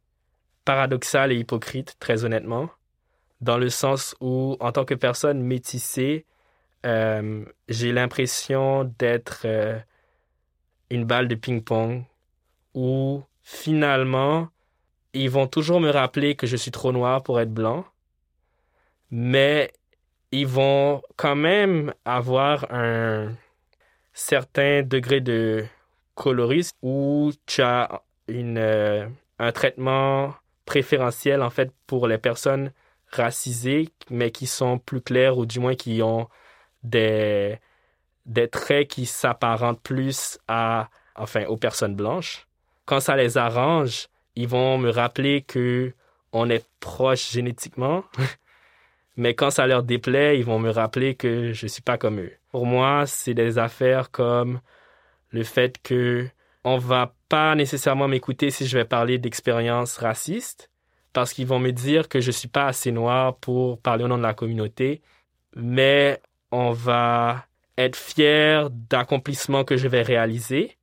paradoxale 0.65 1.33
et 1.33 1.37
hypocrite, 1.37 1.97
très 1.99 2.25
honnêtement, 2.25 2.71
dans 3.43 3.59
le 3.59 3.69
sens 3.69 4.17
où, 4.19 4.57
en 4.61 4.73
tant 4.73 4.87
que 4.87 4.95
personne 4.95 5.43
métissée, 5.43 6.25
euh, 6.87 7.45
j'ai 7.69 7.93
l'impression 7.93 8.85
d'être 8.99 9.43
euh, 9.45 9.79
une 10.89 11.05
balle 11.05 11.29
de 11.29 11.35
ping-pong 11.35 12.07
où 12.73 13.23
finalement, 13.45 14.49
ils 15.13 15.31
vont 15.31 15.47
toujours 15.47 15.81
me 15.81 15.91
rappeler 15.91 16.35
que 16.35 16.47
je 16.47 16.57
suis 16.57 16.73
trop 16.73 16.91
noir 16.91 17.23
pour 17.23 17.41
être 17.41 17.53
blanc, 17.53 17.85
mais 19.11 19.73
ils 20.33 20.47
vont 20.47 21.03
quand 21.17 21.37
même 21.37 21.95
avoir 22.05 22.67
un 22.71 23.33
certain 24.13 24.83
degré 24.83 25.21
de 25.21 25.65
colorisme 26.15 26.77
où 26.83 27.33
tu 27.47 27.63
as 27.63 28.03
une, 28.27 28.59
euh, 28.59 29.07
un 29.39 29.53
traitement 29.53 30.35
préférentiel 30.65 31.43
en 31.43 31.51
fait 31.51 31.71
pour 31.87 32.09
les 32.09 32.19
personnes 32.19 32.73
racisées, 33.13 33.91
mais 34.11 34.31
qui 34.31 34.47
sont 34.47 34.79
plus 34.79 35.01
claires 35.01 35.39
ou 35.39 35.47
du 35.47 35.61
moins 35.61 35.75
qui 35.75 36.03
ont 36.03 36.29
des, 36.83 37.59
des 38.27 38.49
traits 38.49 38.89
qui 38.89 39.07
s'apparentent 39.07 39.83
plus 39.83 40.39
à, 40.49 40.89
enfin, 41.15 41.45
aux 41.47 41.57
personnes 41.57 41.95
blanches. 41.95 42.47
Quand 42.87 43.01
ça 43.01 43.17
les 43.17 43.39
arrange, 43.39 44.09
ils 44.37 44.49
vont 44.49 44.79
me 44.79 44.91
rappeler 44.91 45.43
que 45.43 45.93
on 46.33 46.51
est 46.51 46.67
proche 46.81 47.31
génétiquement. 47.31 48.05
Mais 49.17 49.35
quand 49.35 49.51
ça 49.51 49.67
leur 49.67 49.85
déplaît, 49.85 50.39
ils 50.39 50.45
vont 50.45 50.59
me 50.59 50.71
rappeler 50.71 51.15
que 51.15 51.53
je 51.53 51.67
suis 51.69 51.83
pas 51.83 51.99
comme 51.99 52.19
eux. 52.21 52.33
Pour 52.51 52.67
moi, 52.67 53.07
c'est 53.07 53.35
des 53.35 53.59
affaires 53.59 54.11
comme 54.11 54.61
le 55.31 55.45
fait 55.45 55.81
que 55.83 56.29
on 56.65 56.79
va 56.79 57.15
pas 57.29 57.55
nécessairement 57.55 58.09
m'écouter 58.09 58.51
si 58.51 58.67
je 58.67 58.79
vais 58.79 58.85
parler 58.85 59.19
d'expériences 59.19 59.99
racistes 59.99 60.71
parce 61.13 61.33
qu'ils 61.33 61.47
vont 61.47 61.61
me 61.61 61.71
dire 61.71 62.09
que 62.09 62.21
je 62.21 62.31
suis 62.31 62.49
pas 62.49 62.67
assez 62.67 62.91
noir 62.91 63.37
pour 63.37 63.79
parler 63.79 64.05
au 64.05 64.09
nom 64.09 64.19
de 64.19 64.23
la 64.23 64.35
communauté, 64.35 65.01
mais 65.55 66.21
on 66.51 66.73
va 66.73 67.47
être 67.79 67.97
fier 67.97 68.69
d'accomplissements 68.71 69.65
que 69.65 69.77
je 69.77 69.87
vais 69.87 70.03
réaliser 70.03 70.77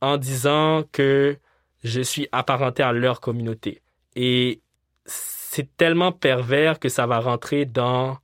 en 0.00 0.16
disant 0.16 0.82
que 0.92 1.38
je 1.84 2.00
suis 2.00 2.28
apparenté 2.32 2.82
à 2.82 2.92
leur 2.92 3.20
communauté. 3.20 3.82
Et 4.14 4.60
c'est 5.04 5.76
tellement 5.76 6.12
pervers 6.12 6.78
que 6.78 6.88
ça 6.88 7.06
va 7.06 7.20
rentrer 7.20 7.64
dans 7.64 8.18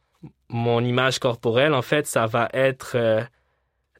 mon 0.48 0.84
image 0.84 1.18
corporelle. 1.18 1.74
En 1.74 1.82
fait, 1.82 2.06
ça 2.06 2.26
va 2.26 2.48
être 2.52 2.92
euh, 2.96 3.22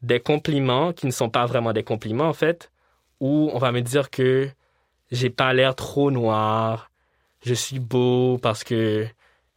des 0.03 0.21
compliments 0.21 0.93
qui 0.93 1.07
ne 1.07 1.13
sont 1.13 1.31
pas 1.31 1.47
vraiment 1.47 1.73
des 1.73 1.85
compliments, 1.85 2.29
en 2.29 2.33
fait, 2.35 2.71
où 3.21 3.51
on 3.53 3.59
va 3.59 3.73
me 3.73 3.81
dire 3.81 4.11
que 4.11 4.49
j'ai 5.11 5.31
pas 5.31 5.53
l'air 5.53 5.75
trop 5.75 6.11
noir, 6.11 6.91
je 7.45 7.55
suis 7.55 7.79
beau 7.79 8.39
parce 8.39 8.65
que 8.65 9.07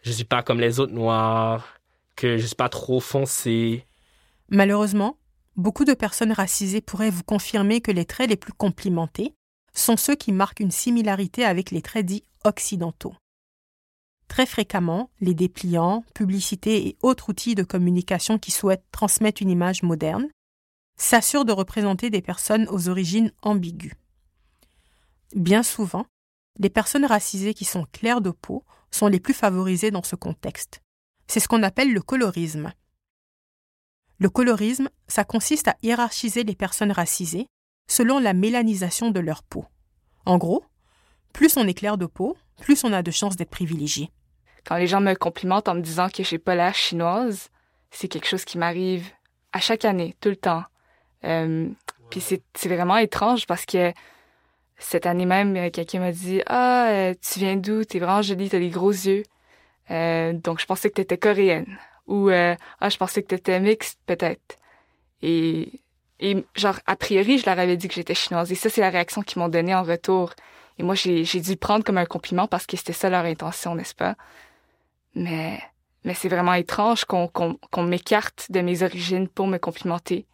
je 0.01 0.11
suis 0.11 0.23
pas 0.23 0.43
comme 0.43 0.59
les 0.59 0.79
autres 0.79 0.93
noirs, 0.93 1.79
que 2.15 2.37
je 2.37 2.45
suis 2.45 2.55
pas 2.55 2.69
trop 2.69 2.99
foncé. 2.99 3.85
Malheureusement, 4.49 5.17
beaucoup 5.57 5.85
de 5.85 5.93
personnes 5.93 6.31
racisées 6.31 6.81
pourraient 6.81 7.09
vous 7.09 7.23
confirmer 7.23 7.81
que 7.81 7.91
les 7.91 8.05
traits 8.05 8.29
les 8.29 8.35
plus 8.37 8.53
complimentés 8.53 9.33
sont 9.73 9.97
ceux 9.97 10.15
qui 10.15 10.31
marquent 10.31 10.61
une 10.61 10.71
similarité 10.71 11.45
avec 11.45 11.71
les 11.71 11.81
traits 11.81 12.05
dits 12.05 12.23
occidentaux. 12.43 13.15
Très 14.27 14.45
fréquemment, 14.45 15.09
les 15.21 15.33
dépliants, 15.33 16.03
publicités 16.13 16.87
et 16.87 16.97
autres 17.01 17.29
outils 17.29 17.55
de 17.55 17.63
communication 17.63 18.39
qui 18.39 18.51
souhaitent 18.51 18.85
transmettre 18.91 19.41
une 19.41 19.49
image 19.49 19.83
moderne 19.83 20.27
s'assurent 20.97 21.45
de 21.45 21.51
représenter 21.51 22.09
des 22.09 22.21
personnes 22.21 22.67
aux 22.69 22.89
origines 22.89 23.31
ambiguës. 23.41 23.93
Bien 25.35 25.63
souvent, 25.63 26.05
les 26.57 26.69
personnes 26.69 27.05
racisées 27.05 27.53
qui 27.53 27.65
sont 27.65 27.85
claires 27.91 28.21
de 28.21 28.31
peau 28.31 28.63
sont 28.91 29.07
les 29.07 29.19
plus 29.19 29.33
favorisées 29.33 29.91
dans 29.91 30.03
ce 30.03 30.15
contexte. 30.15 30.81
C'est 31.27 31.39
ce 31.39 31.47
qu'on 31.47 31.63
appelle 31.63 31.91
le 31.91 32.01
colorisme. 32.01 32.71
Le 34.17 34.29
colorisme, 34.29 34.89
ça 35.07 35.23
consiste 35.23 35.67
à 35.67 35.75
hiérarchiser 35.83 36.43
les 36.43 36.55
personnes 36.55 36.91
racisées 36.91 37.47
selon 37.87 38.19
la 38.19 38.33
mélanisation 38.33 39.11
de 39.11 39.19
leur 39.19 39.43
peau. 39.43 39.65
En 40.25 40.37
gros, 40.37 40.63
plus 41.33 41.57
on 41.57 41.67
est 41.67 41.73
clair 41.73 41.97
de 41.97 42.05
peau, 42.05 42.37
plus 42.61 42.83
on 42.83 42.93
a 42.93 43.03
de 43.03 43.11
chances 43.11 43.35
d'être 43.35 43.49
privilégié. 43.49 44.09
Quand 44.65 44.77
les 44.77 44.87
gens 44.87 45.01
me 45.01 45.13
complimentent 45.13 45.67
en 45.67 45.75
me 45.75 45.81
disant 45.81 46.09
que 46.09 46.23
j'ai 46.23 46.39
pas 46.39 46.55
l'air 46.55 46.73
chinoise, 46.73 47.49
c'est 47.91 48.07
quelque 48.07 48.27
chose 48.27 48.45
qui 48.45 48.57
m'arrive 48.57 49.07
à 49.51 49.59
chaque 49.59 49.85
année, 49.85 50.15
tout 50.21 50.29
le 50.29 50.35
temps. 50.35 50.63
Euh, 51.23 51.69
puis 52.09 52.21
c'est 52.21 52.41
vraiment 52.67 52.97
étrange 52.97 53.45
parce 53.45 53.65
que 53.65 53.93
cette 54.77 55.05
année 55.05 55.25
même, 55.25 55.55
euh, 55.55 55.69
quelqu'un 55.69 55.99
m'a 55.99 56.11
dit 56.11 56.41
Ah, 56.47 56.87
euh, 56.89 57.13
tu 57.21 57.39
viens 57.39 57.55
d'où? 57.55 57.83
T'es 57.83 57.99
vraiment 57.99 58.21
jolie, 58.21 58.49
t'as 58.49 58.59
des 58.59 58.69
gros 58.69 58.91
yeux. 58.91 59.23
donc 59.89 60.59
je 60.59 60.65
pensais 60.65 60.89
que 60.89 60.95
t'étais 60.95 61.17
coréenne. 61.17 61.77
Ou 62.07 62.29
Ah, 62.29 62.89
je 62.89 62.97
pensais 62.97 63.23
que 63.23 63.27
t'étais 63.27 63.59
mixte, 63.59 63.99
peut-être. 64.05 64.57
Et, 65.21 65.81
et 66.19 66.45
genre, 66.55 66.79
a 66.85 66.95
priori, 66.95 67.37
je 67.39 67.45
leur 67.45 67.59
avais 67.59 67.77
dit 67.77 67.87
que 67.87 67.95
j'étais 67.95 68.15
chinoise. 68.15 68.51
Et 68.51 68.55
ça, 68.55 68.69
c'est 68.69 68.81
la 68.81 68.89
réaction 68.89 69.21
qu'ils 69.21 69.41
m'ont 69.41 69.49
donnée 69.49 69.75
en 69.75 69.83
retour. 69.83 70.33
Et 70.77 70.83
moi, 70.83 70.95
j'ai 70.95 71.23
dû 71.23 71.51
le 71.51 71.55
prendre 71.57 71.83
comme 71.83 71.97
un 71.97 72.05
compliment 72.05 72.47
parce 72.47 72.65
que 72.65 72.77
c'était 72.77 72.93
ça 72.93 73.09
leur 73.09 73.25
intention, 73.25 73.75
n'est-ce 73.75 73.95
pas? 73.95 74.15
Mais, 75.15 75.59
mais 76.03 76.13
c'est 76.13 76.29
vraiment 76.29 76.53
étrange 76.53 77.05
qu'on 77.05 77.27
qu'on 77.27 77.83
m'écarte 77.83 78.51
de 78.51 78.61
mes 78.61 78.83
origines 78.83 79.27
pour 79.27 79.47
me 79.47 79.57
complimenter. 79.57 80.25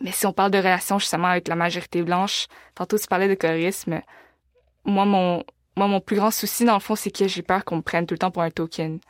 Mais 0.00 0.12
si 0.12 0.26
on 0.26 0.32
parle 0.32 0.50
de 0.50 0.58
relations 0.58 0.98
justement 0.98 1.28
avec 1.28 1.48
la 1.48 1.56
majorité 1.56 2.02
blanche, 2.02 2.48
tantôt 2.74 2.98
tu 2.98 3.06
parlais 3.06 3.28
de 3.28 3.34
colorisme, 3.34 4.00
moi 4.84 5.04
mon, 5.04 5.44
moi 5.76 5.86
mon 5.88 6.00
plus 6.00 6.16
grand 6.16 6.30
souci 6.30 6.64
dans 6.64 6.74
le 6.74 6.80
fond, 6.80 6.96
c'est 6.96 7.10
que 7.10 7.28
j'ai 7.28 7.42
peur 7.42 7.64
qu'on 7.64 7.76
me 7.76 7.82
prenne 7.82 8.06
tout 8.06 8.14
le 8.14 8.18
temps 8.18 8.30
pour 8.30 8.42
un 8.42 8.50
token. 8.50 9.00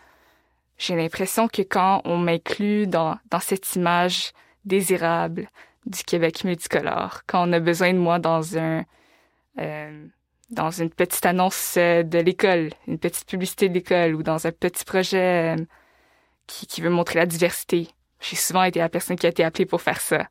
J'ai 0.78 0.96
l'impression 0.96 1.48
que 1.48 1.62
quand 1.62 2.02
on 2.04 2.18
m'inclut 2.18 2.86
dans, 2.86 3.18
dans 3.30 3.40
cette 3.40 3.74
image 3.76 4.32
désirable 4.64 5.48
du 5.86 6.02
Québec 6.02 6.44
multicolore, 6.44 7.22
quand 7.26 7.48
on 7.48 7.52
a 7.52 7.60
besoin 7.60 7.92
de 7.92 7.98
moi 7.98 8.18
dans 8.18 8.58
un 8.58 8.84
euh, 9.58 10.06
dans 10.50 10.70
une 10.70 10.90
petite 10.90 11.26
annonce 11.26 11.74
euh, 11.76 12.02
de 12.02 12.18
l'école, 12.18 12.70
une 12.86 12.98
petite 12.98 13.26
publicité 13.26 13.68
de 13.68 13.74
l'école 13.74 14.14
ou 14.14 14.22
dans 14.22 14.46
un 14.46 14.52
petit 14.52 14.84
projet 14.84 15.56
euh, 15.56 15.64
qui, 16.46 16.66
qui 16.66 16.80
veut 16.80 16.90
montrer 16.90 17.18
la 17.18 17.26
diversité. 17.26 17.88
J'ai 18.20 18.36
souvent 18.36 18.62
été 18.62 18.78
la 18.78 18.88
personne 18.88 19.16
qui 19.16 19.26
a 19.26 19.30
été 19.30 19.44
appelée 19.44 19.66
pour 19.66 19.82
faire 19.82 20.00
ça. 20.00 20.28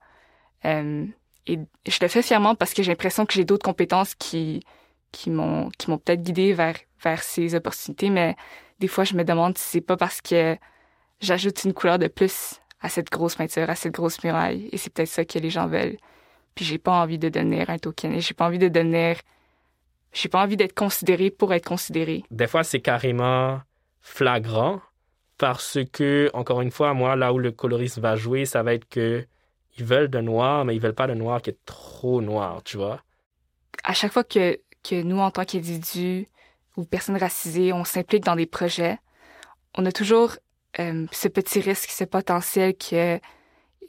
Euh, 0.66 1.06
et 1.48 1.60
je 1.88 1.98
le 2.02 2.08
fais 2.08 2.22
fièrement 2.22 2.56
parce 2.56 2.74
que 2.74 2.82
j'ai 2.82 2.92
l'impression 2.92 3.26
que 3.26 3.34
j'ai 3.34 3.46
d'autres 3.46 3.66
compétences 3.66 4.16
qui 4.16 4.64
qui 5.12 5.30
m'ont 5.30 5.70
qui 5.78 5.90
m'ont 5.90 5.98
peut-être 5.98 6.24
guidée 6.24 6.54
vers 6.54 6.76
vers 7.04 7.22
ces 7.22 7.54
opportunités, 7.54 8.10
mais 8.10 8.36
des 8.80 8.88
fois 8.88 9.04
je 9.04 9.16
me 9.16 9.24
demande 9.24 9.58
si 9.58 9.64
c'est 9.64 9.82
pas 9.82 9.98
parce 9.98 10.22
que 10.22 10.58
j'ajoute 11.22 11.64
une 11.64 11.74
couleur 11.74 12.00
de 12.00 12.08
plus 12.08 12.62
à 12.82 12.90
cette 12.90 13.10
grosse 13.10 13.36
peinture, 13.36 13.70
à 13.70 13.76
cette 13.76 13.94
grosse 13.94 14.24
muraille, 14.24 14.70
et 14.72 14.78
c'est 14.78 14.92
peut-être 14.92 15.10
ça 15.10 15.26
que 15.26 15.40
les 15.40 15.50
gens 15.50 15.68
veulent. 15.68 15.98
Puis 16.54 16.66
j'ai 16.66 16.78
pas 16.78 17.02
envie 17.02 17.18
de 17.18 17.30
devenir 17.30 17.70
un 17.70 17.78
token, 17.78 18.20
j'ai 18.20 18.34
pas 18.34 18.46
envie 18.46 18.60
de 18.60 18.68
devenir 18.68 19.18
j'ai 20.16 20.30
pas 20.30 20.42
envie 20.42 20.58
d'être 20.58 20.74
considéré 20.74 21.30
pour 21.30 21.54
être 21.54 21.66
considéré. 21.66 22.24
Des 22.32 22.48
fois, 22.48 22.64
c'est 22.64 22.80
carrément 22.80 23.60
flagrant 24.02 24.82
parce 25.38 25.78
que, 25.92 26.32
encore 26.34 26.62
une 26.62 26.72
fois, 26.72 26.94
moi, 26.94 27.16
là 27.18 27.34
où 27.34 27.38
le 27.38 27.52
coloriste 27.52 28.00
va 28.00 28.16
jouer, 28.16 28.46
ça 28.46 28.64
va 28.64 28.74
être 28.74 28.88
que 28.88 29.26
ils 29.78 29.84
veulent 29.84 30.08
de 30.08 30.22
noir, 30.22 30.64
mais 30.64 30.74
ils 30.74 30.82
veulent 30.82 30.96
pas 30.96 31.08
de 31.08 31.14
noir 31.14 31.42
qui 31.42 31.50
est 31.50 31.60
trop 31.66 32.22
noir, 32.22 32.64
tu 32.64 32.78
vois. 32.78 33.02
À 33.84 33.94
chaque 33.94 34.14
fois 34.14 34.24
que, 34.24 34.58
que 34.84 35.02
nous, 35.02 35.20
en 35.20 35.32
tant 35.32 35.44
qu'individus 35.44 36.28
ou 36.78 36.86
personnes 36.86 37.18
racisées, 37.18 37.74
on 37.74 37.84
s'implique 37.84 38.24
dans 38.24 38.36
des 38.36 38.46
projets, 38.46 39.00
on 39.78 39.86
a 39.86 39.92
toujours 39.92 40.36
euh, 40.80 41.06
ce 41.12 41.28
petit 41.28 41.60
risque, 41.62 41.90
ce 41.90 42.04
potentiel 42.04 42.76
que 42.76 43.20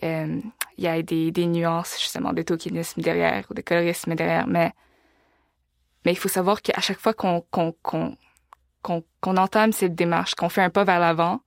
euh, 0.03 0.41
y 0.79 0.87
ait 0.87 1.03
des, 1.03 1.31
des 1.31 1.47
nuances, 1.47 1.99
justement, 1.99 2.33
de 2.33 2.43
tokenisme 2.43 3.01
derrière 3.01 3.47
ou 3.51 3.55
de 3.55 3.63
colorisme 3.63 4.15
derrière, 4.15 4.47
mais 4.47 4.73
mais 6.05 6.13
il 6.13 6.17
faut 6.17 6.29
savoir 6.29 6.63
qu'à 6.63 6.81
chaque 6.81 7.01
fois 7.01 7.15
qu'on 7.15 7.45
qu'on 7.51 9.37
entame 9.37 9.73
cette 9.73 9.97
démarche, 9.97 10.37
qu'on 10.37 10.49
fait 10.49 10.63
un 10.63 10.71
pas 10.71 10.85
vers 10.85 11.01
l'avant, 11.01 11.41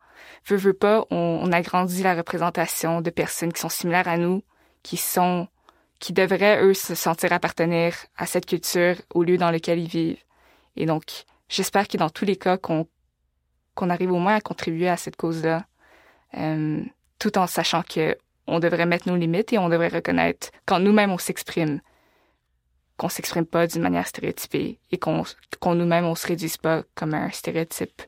veut, 0.46 0.58
veut 0.58 0.74
pas, 0.74 1.06
on, 1.12 1.40
on, 1.42 1.52
agrandit 1.54 2.04
la 2.04 2.14
représentation 2.14 3.00
de 3.00 3.10
personnes 3.10 3.54
qui 3.54 3.62
sont 3.62 3.70
similaires 3.70 4.10
à 4.10 4.18
nous, 4.18 4.44
qui 4.84 4.98
sont, 4.98 5.48
qui 6.00 6.12
devraient, 6.12 6.62
eux, 6.62 6.74
se 6.74 6.96
sentir 6.96 7.32
appartenir 7.32 7.96
à 8.18 8.26
cette 8.26 8.46
culture 8.46 8.96
au 9.14 9.24
lieu 9.24 9.38
dans 9.38 9.52
lequel 9.52 9.80
ils 9.80 9.88
vivent. 9.88 10.24
Et 10.80 10.86
donc, 10.86 11.04
j'espère 11.50 11.88
que 11.88 11.98
dans 11.98 12.10
tous 12.10 12.26
les 12.26 12.38
cas, 12.38 12.58
qu'on 12.58 12.88
arrive 13.78 14.12
au 14.12 14.18
moins 14.18 14.36
à 14.36 14.42
contribuer 14.42 14.90
à 14.90 14.98
cette 14.98 15.18
cause-là, 15.18 15.66
euh, 16.38 16.82
tout 17.20 17.38
en 17.38 17.46
sachant 17.46 17.84
que 17.84 18.18
on 18.48 18.60
devrait 18.60 18.88
mettre 18.88 19.08
nos 19.08 19.16
limites 19.16 19.54
et 19.54 19.60
on 19.60 19.70
devrait 19.70 19.90
reconnaître 19.90 20.50
quand 20.66 20.80
nous-mêmes 20.80 21.12
on 21.12 21.20
s'exprime 21.20 21.82
qu'on 22.98 23.10
s'exprime 23.10 23.46
pas 23.46 23.68
d'une 23.68 23.84
manière 23.84 24.08
stéréotypée 24.08 24.80
et 24.92 24.98
qu'on 24.98 25.24
nous-mêmes 25.76 26.06
on 26.06 26.16
se 26.16 26.28
réduise 26.28 26.58
pas 26.58 26.84
comme 26.96 27.14
un 27.14 27.30
stéréotype 27.30 28.02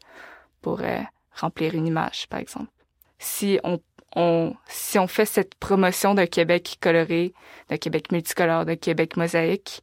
pour 0.62 0.82
euh, 0.82 1.00
remplir 1.34 1.76
une 1.76 1.88
image, 1.88 2.28
par 2.28 2.40
exemple. 2.40 2.72
Si 3.18 3.60
on, 3.64 3.80
on, 4.16 4.54
si 4.68 5.00
on 5.00 5.08
fait 5.08 5.26
cette 5.26 5.56
promotion 5.56 6.14
d'un 6.14 6.26
Québec 6.26 6.78
coloré, 6.82 7.34
d'un 7.70 7.78
Québec 7.78 8.12
multicolore, 8.12 8.66
d'un 8.66 8.76
Québec 8.76 9.16
mosaïque, 9.16 9.82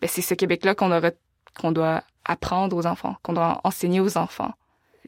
ben 0.00 0.08
c'est 0.08 0.22
ce 0.22 0.34
Québec-là 0.34 0.74
qu'on 0.74 0.92
aura, 0.92 1.10
qu'on 1.58 1.72
doit 1.72 2.02
apprendre 2.24 2.76
aux 2.76 2.86
enfants, 2.86 3.16
qu'on 3.22 3.34
doit 3.34 3.60
enseigner 3.64 4.00
aux 4.00 4.16
enfants. 4.16 4.52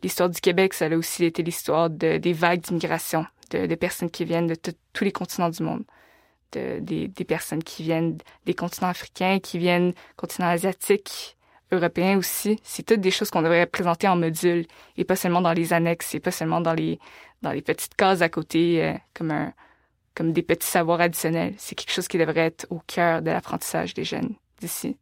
L'histoire 0.02 0.28
du 0.28 0.40
Québec, 0.40 0.74
ça 0.74 0.86
a 0.86 0.96
aussi 0.96 1.24
été 1.24 1.42
l'histoire 1.42 1.88
de, 1.88 2.18
des 2.18 2.32
vagues 2.32 2.60
d'immigration, 2.60 3.26
de, 3.50 3.74
personnes 3.74 4.10
qui 4.10 4.24
viennent 4.24 4.46
de 4.46 4.56
tous 4.92 5.04
les 5.04 5.12
continents 5.12 5.48
du 5.48 5.62
monde 5.62 5.84
des, 6.52 7.24
personnes 7.26 7.62
qui 7.62 7.82
viennent 7.82 8.18
des 8.44 8.54
continents 8.54 8.88
africains, 8.88 9.38
qui 9.40 9.58
viennent 9.58 9.90
du 9.90 9.96
continent 10.16 10.48
asiatique, 10.48 11.36
européen 11.72 12.16
aussi. 12.16 12.58
C'est 12.62 12.84
toutes 12.84 13.00
des 13.00 13.10
choses 13.10 13.30
qu'on 13.30 13.42
devrait 13.42 13.66
présenter 13.66 14.08
en 14.08 14.16
module 14.16 14.66
et 14.96 15.04
pas 15.04 15.16
seulement 15.16 15.40
dans 15.40 15.52
les 15.52 15.72
annexes 15.72 16.14
et 16.14 16.20
pas 16.20 16.30
seulement 16.30 16.60
dans 16.60 16.74
les, 16.74 16.98
dans 17.42 17.52
les 17.52 17.62
petites 17.62 17.94
cases 17.94 18.22
à 18.22 18.28
côté 18.28 18.84
euh, 18.84 18.94
comme, 19.14 19.52
comme 20.14 20.32
des 20.32 20.42
petits 20.42 20.66
savoirs 20.66 21.00
additionnels. 21.00 21.54
C'est 21.58 21.74
quelque 21.74 21.92
chose 21.92 22.08
qui 22.08 22.18
devrait 22.18 22.46
être 22.46 22.66
au 22.70 22.80
cœur 22.86 23.22
de 23.22 23.30
l'apprentissage 23.30 23.94
des 23.94 24.04
jeunes 24.04 24.34
d'ici. 24.60 24.96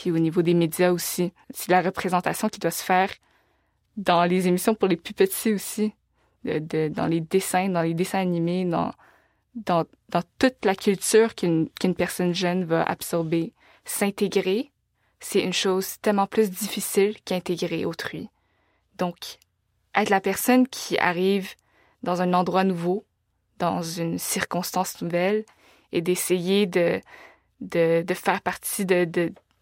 Puis 0.00 0.10
au 0.10 0.18
niveau 0.18 0.40
des 0.40 0.54
médias 0.54 0.92
aussi, 0.92 1.30
c'est 1.50 1.70
la 1.70 1.82
représentation 1.82 2.48
qui 2.48 2.58
doit 2.58 2.70
se 2.70 2.82
faire 2.82 3.10
dans 3.98 4.24
les 4.24 4.48
émissions 4.48 4.74
pour 4.74 4.88
les 4.88 4.96
plus 4.96 5.12
petits 5.12 5.52
aussi, 5.52 5.92
dans 6.42 7.06
les 7.06 7.20
dessins, 7.20 7.68
dans 7.68 7.82
les 7.82 7.92
dessins 7.92 8.20
animés, 8.20 8.64
dans 8.64 8.92
dans, 9.54 9.84
toute 10.38 10.64
la 10.64 10.74
culture 10.74 11.34
qu'une 11.34 11.68
qu'une 11.78 11.94
personne 11.94 12.32
jeune 12.32 12.64
va 12.64 12.82
absorber. 12.82 13.52
S'intégrer, 13.84 14.70
c'est 15.18 15.42
une 15.42 15.52
chose 15.52 15.98
tellement 16.00 16.26
plus 16.26 16.48
difficile 16.48 17.16
qu'intégrer 17.26 17.84
autrui. 17.84 18.30
Donc, 18.96 19.36
être 19.94 20.08
la 20.08 20.22
personne 20.22 20.66
qui 20.66 20.96
arrive 20.96 21.50
dans 22.02 22.22
un 22.22 22.32
endroit 22.32 22.64
nouveau, 22.64 23.04
dans 23.58 23.82
une 23.82 24.18
circonstance 24.18 25.02
nouvelle, 25.02 25.44
et 25.92 26.00
d'essayer 26.00 26.64
de, 26.64 27.02
de, 27.60 28.00
de 28.00 28.14
faire 28.14 28.40
partie 28.40 28.86
de, 28.86 29.04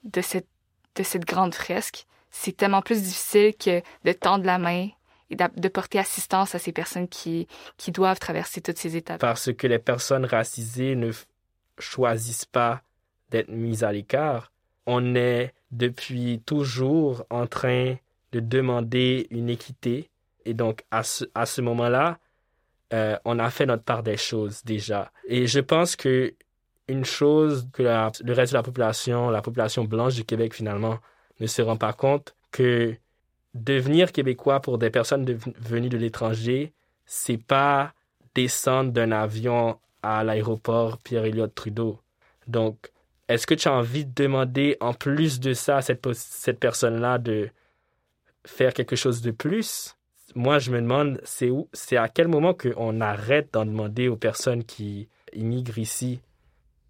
de, 0.05 0.21
cette, 0.21 0.49
de 0.95 1.03
cette 1.03 1.25
grande 1.25 1.55
fresque, 1.55 2.07
c'est 2.31 2.57
tellement 2.57 2.83
plus 2.83 3.03
difficile 3.03 3.55
que 3.57 3.83
de 4.05 4.13
tendre 4.13 4.45
la 4.45 4.59
main 4.59 4.89
et 5.31 5.37
de 5.37 5.69
porter 5.69 5.99
assistance 5.99 6.55
à 6.55 6.59
ces 6.59 6.73
personnes 6.73 7.09
qui, 7.09 7.47
qui 7.77 7.93
doivent 7.93 8.19
traverser 8.19 8.61
toutes 8.61 8.79
ces 8.79 8.97
étapes. 8.97 9.21
Parce 9.21 9.53
que 9.53 9.67
les 9.67 9.79
personnes 9.79 10.25
racisées 10.25 10.95
ne 10.95 11.11
choisissent 11.79 12.47
pas 12.47 12.83
d'être 13.31 13.51
mises 13.51 13.85
à 13.85 13.93
l'écart. 13.93 14.53
On 14.87 15.15
est 15.15 15.53
depuis 15.71 16.41
toujours 16.47 17.25
en 17.31 17.47
train 17.47 17.97
de 18.33 18.41
demander 18.41 19.27
une 19.31 19.51
équité. 19.51 20.11
Et 20.45 20.55
donc, 20.55 20.83
à 20.91 21.03
ce, 21.03 21.25
à 21.35 21.45
ce 21.45 21.61
moment-là, 21.61 22.19
euh, 22.95 23.19
on 23.27 23.39
a 23.39 23.51
fait 23.51 23.67
notre 23.67 23.83
part 23.85 24.03
des 24.03 24.17
choses 24.17 24.63
déjà. 24.65 25.13
Et 25.27 25.47
je 25.47 25.61
pense 25.61 25.95
que 25.95 26.35
une 26.89 27.05
chose 27.05 27.69
que 27.73 27.83
le 27.83 28.33
reste 28.33 28.53
de 28.53 28.59
la 28.59 28.63
population, 28.63 29.31
la 29.31 29.43
population 29.43 29.85
blanche 29.85 30.15
du 30.15 30.25
Québec 30.25 30.55
finalement, 30.55 30.99
ne 31.41 31.47
se 31.47 31.63
rend 31.63 31.77
pas 31.77 31.93
compte, 31.93 32.35
que 32.51 32.97
devenir 33.55 34.13
québécois 34.13 34.61
pour 34.61 34.79
des 34.79 34.91
personnes 34.91 35.25
venues 35.25 35.89
de 35.89 35.99
l'étranger, 35.99 36.73
c'est 37.05 37.43
pas 37.43 37.93
descendre 38.35 38.93
d'un 38.93 39.13
avion 39.13 39.79
à 40.03 40.25
l'aéroport 40.25 40.99
Pierre 40.99 41.25
Elliott 41.25 41.55
Trudeau. 41.55 42.01
Donc, 42.47 42.91
est-ce 43.29 43.47
que 43.47 43.55
tu 43.55 43.69
as 43.69 43.73
envie 43.73 44.07
de 44.07 44.15
demander 44.15 44.77
en 44.81 44.95
plus 44.95 45.41
de 45.41 45.53
ça 45.53 45.79
à 45.79 45.83
cette, 45.83 46.01
personne-là 46.59 47.19
de 47.19 47.51
faire 48.45 48.73
quelque 48.73 48.97
chose 48.97 49.21
de 49.21 49.31
plus? 49.31 49.97
Moi, 50.35 50.59
je 50.59 50.71
me 50.71 50.81
demande, 50.81 51.21
c'est 51.25 51.51
c'est 51.73 51.97
à 51.97 52.09
quel 52.09 52.29
moment 52.29 52.55
qu'on 52.55 53.01
arrête 53.01 53.53
d'en 53.53 53.67
demander 53.67 54.09
aux 54.09 54.17
personnes 54.17 54.65
qui 54.65 55.09
immigrent 55.35 55.79
ici? 55.79 56.21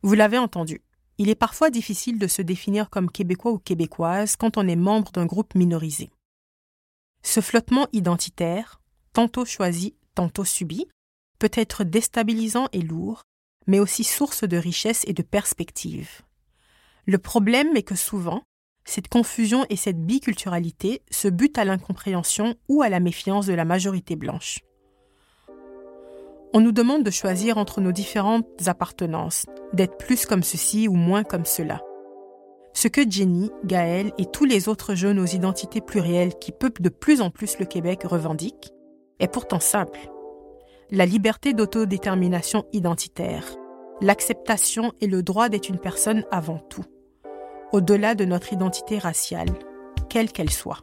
Vous 0.02 0.14
l'avez 0.14 0.38
entendu. 0.38 0.82
Il 1.18 1.28
est 1.28 1.34
parfois 1.34 1.70
difficile 1.70 2.18
de 2.18 2.28
se 2.28 2.42
définir 2.42 2.90
comme 2.90 3.10
québécois 3.10 3.52
ou 3.52 3.58
québécoise 3.58 4.36
quand 4.36 4.56
on 4.56 4.68
est 4.68 4.76
membre 4.76 5.10
d'un 5.10 5.26
groupe 5.26 5.54
minorisé. 5.56 6.10
Ce 7.22 7.40
flottement 7.40 7.88
identitaire, 7.92 8.80
tantôt 9.12 9.44
choisi, 9.44 9.96
tantôt 10.14 10.44
subi, 10.44 10.86
peut 11.40 11.50
être 11.52 11.82
déstabilisant 11.82 12.68
et 12.72 12.82
lourd, 12.82 13.22
mais 13.66 13.80
aussi 13.80 14.04
source 14.04 14.44
de 14.44 14.56
richesse 14.56 15.04
et 15.06 15.12
de 15.12 15.22
perspective. 15.22 16.22
Le 17.06 17.18
problème 17.18 17.76
est 17.76 17.82
que 17.82 17.96
souvent, 17.96 18.42
cette 18.84 19.08
confusion 19.08 19.66
et 19.68 19.76
cette 19.76 20.04
biculturalité 20.04 21.02
se 21.10 21.28
butent 21.28 21.58
à 21.58 21.64
l'incompréhension 21.64 22.54
ou 22.68 22.82
à 22.82 22.88
la 22.88 23.00
méfiance 23.00 23.46
de 23.46 23.54
la 23.54 23.64
majorité 23.64 24.16
blanche. 24.16 24.60
On 26.54 26.60
nous 26.60 26.72
demande 26.72 27.02
de 27.02 27.10
choisir 27.10 27.58
entre 27.58 27.82
nos 27.82 27.92
différentes 27.92 28.46
appartenances, 28.66 29.44
d'être 29.74 29.98
plus 29.98 30.24
comme 30.24 30.42
ceci 30.42 30.88
ou 30.88 30.94
moins 30.94 31.22
comme 31.22 31.44
cela. 31.44 31.82
Ce 32.72 32.88
que 32.88 33.02
Jenny, 33.08 33.50
Gaël 33.64 34.12
et 34.16 34.24
tous 34.24 34.46
les 34.46 34.68
autres 34.68 34.94
jeunes 34.94 35.18
aux 35.18 35.26
identités 35.26 35.82
plurielles 35.82 36.38
qui 36.38 36.52
peuplent 36.52 36.80
de 36.80 36.88
plus 36.88 37.20
en 37.20 37.30
plus 37.30 37.58
le 37.58 37.66
Québec 37.66 38.02
revendiquent 38.04 38.72
est 39.18 39.28
pourtant 39.28 39.60
simple. 39.60 40.10
La 40.90 41.04
liberté 41.04 41.52
d'autodétermination 41.52 42.64
identitaire, 42.72 43.44
l'acceptation 44.00 44.92
et 45.02 45.06
le 45.06 45.22
droit 45.22 45.50
d'être 45.50 45.68
une 45.68 45.78
personne 45.78 46.24
avant 46.30 46.58
tout, 46.58 46.84
au-delà 47.72 48.14
de 48.14 48.24
notre 48.24 48.54
identité 48.54 48.98
raciale, 48.98 49.50
quelle 50.08 50.32
qu'elle 50.32 50.50
soit. 50.50 50.82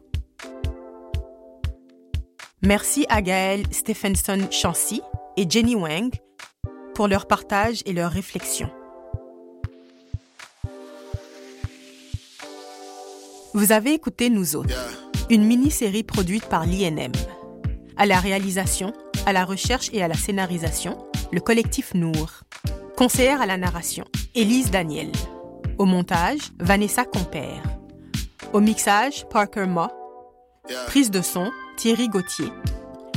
Merci 2.61 3.07
à 3.09 3.23
Gaël 3.23 3.63
Stephenson 3.71 4.39
Chancy 4.51 5.01
et 5.37 5.49
Jenny 5.49 5.75
Wang 5.75 6.13
pour 6.93 7.07
leur 7.07 7.27
partage 7.27 7.81
et 7.85 7.93
leur 7.93 8.11
réflexion. 8.11 8.69
Vous 13.53 13.71
avez 13.71 13.93
écouté 13.93 14.29
Nous 14.29 14.55
autres, 14.55 14.75
une 15.29 15.45
mini-série 15.45 16.03
produite 16.03 16.45
par 16.45 16.65
l'INM. 16.65 17.11
À 17.97 18.05
la 18.05 18.19
réalisation, 18.19 18.91
à 19.25 19.33
la 19.33 19.45
recherche 19.45 19.89
et 19.93 20.03
à 20.03 20.07
la 20.07 20.15
scénarisation, 20.15 20.97
le 21.31 21.39
collectif 21.39 21.93
Nour. 21.93 22.41
Conseillère 22.97 23.41
à 23.41 23.45
la 23.45 23.57
narration, 23.57 24.05
Élise 24.35 24.71
Daniel. 24.71 25.11
Au 25.77 25.85
montage, 25.85 26.51
Vanessa 26.59 27.05
Compère. 27.05 27.63
Au 28.53 28.59
mixage, 28.59 29.25
Parker 29.29 29.65
Ma. 29.67 29.89
Prise 30.87 31.11
de 31.11 31.21
son, 31.21 31.51
Thierry 31.77 32.07
Gauthier. 32.07 32.51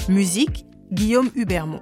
Musique, 0.08 0.64
Guillaume 0.90 1.30
Hubermont. 1.34 1.80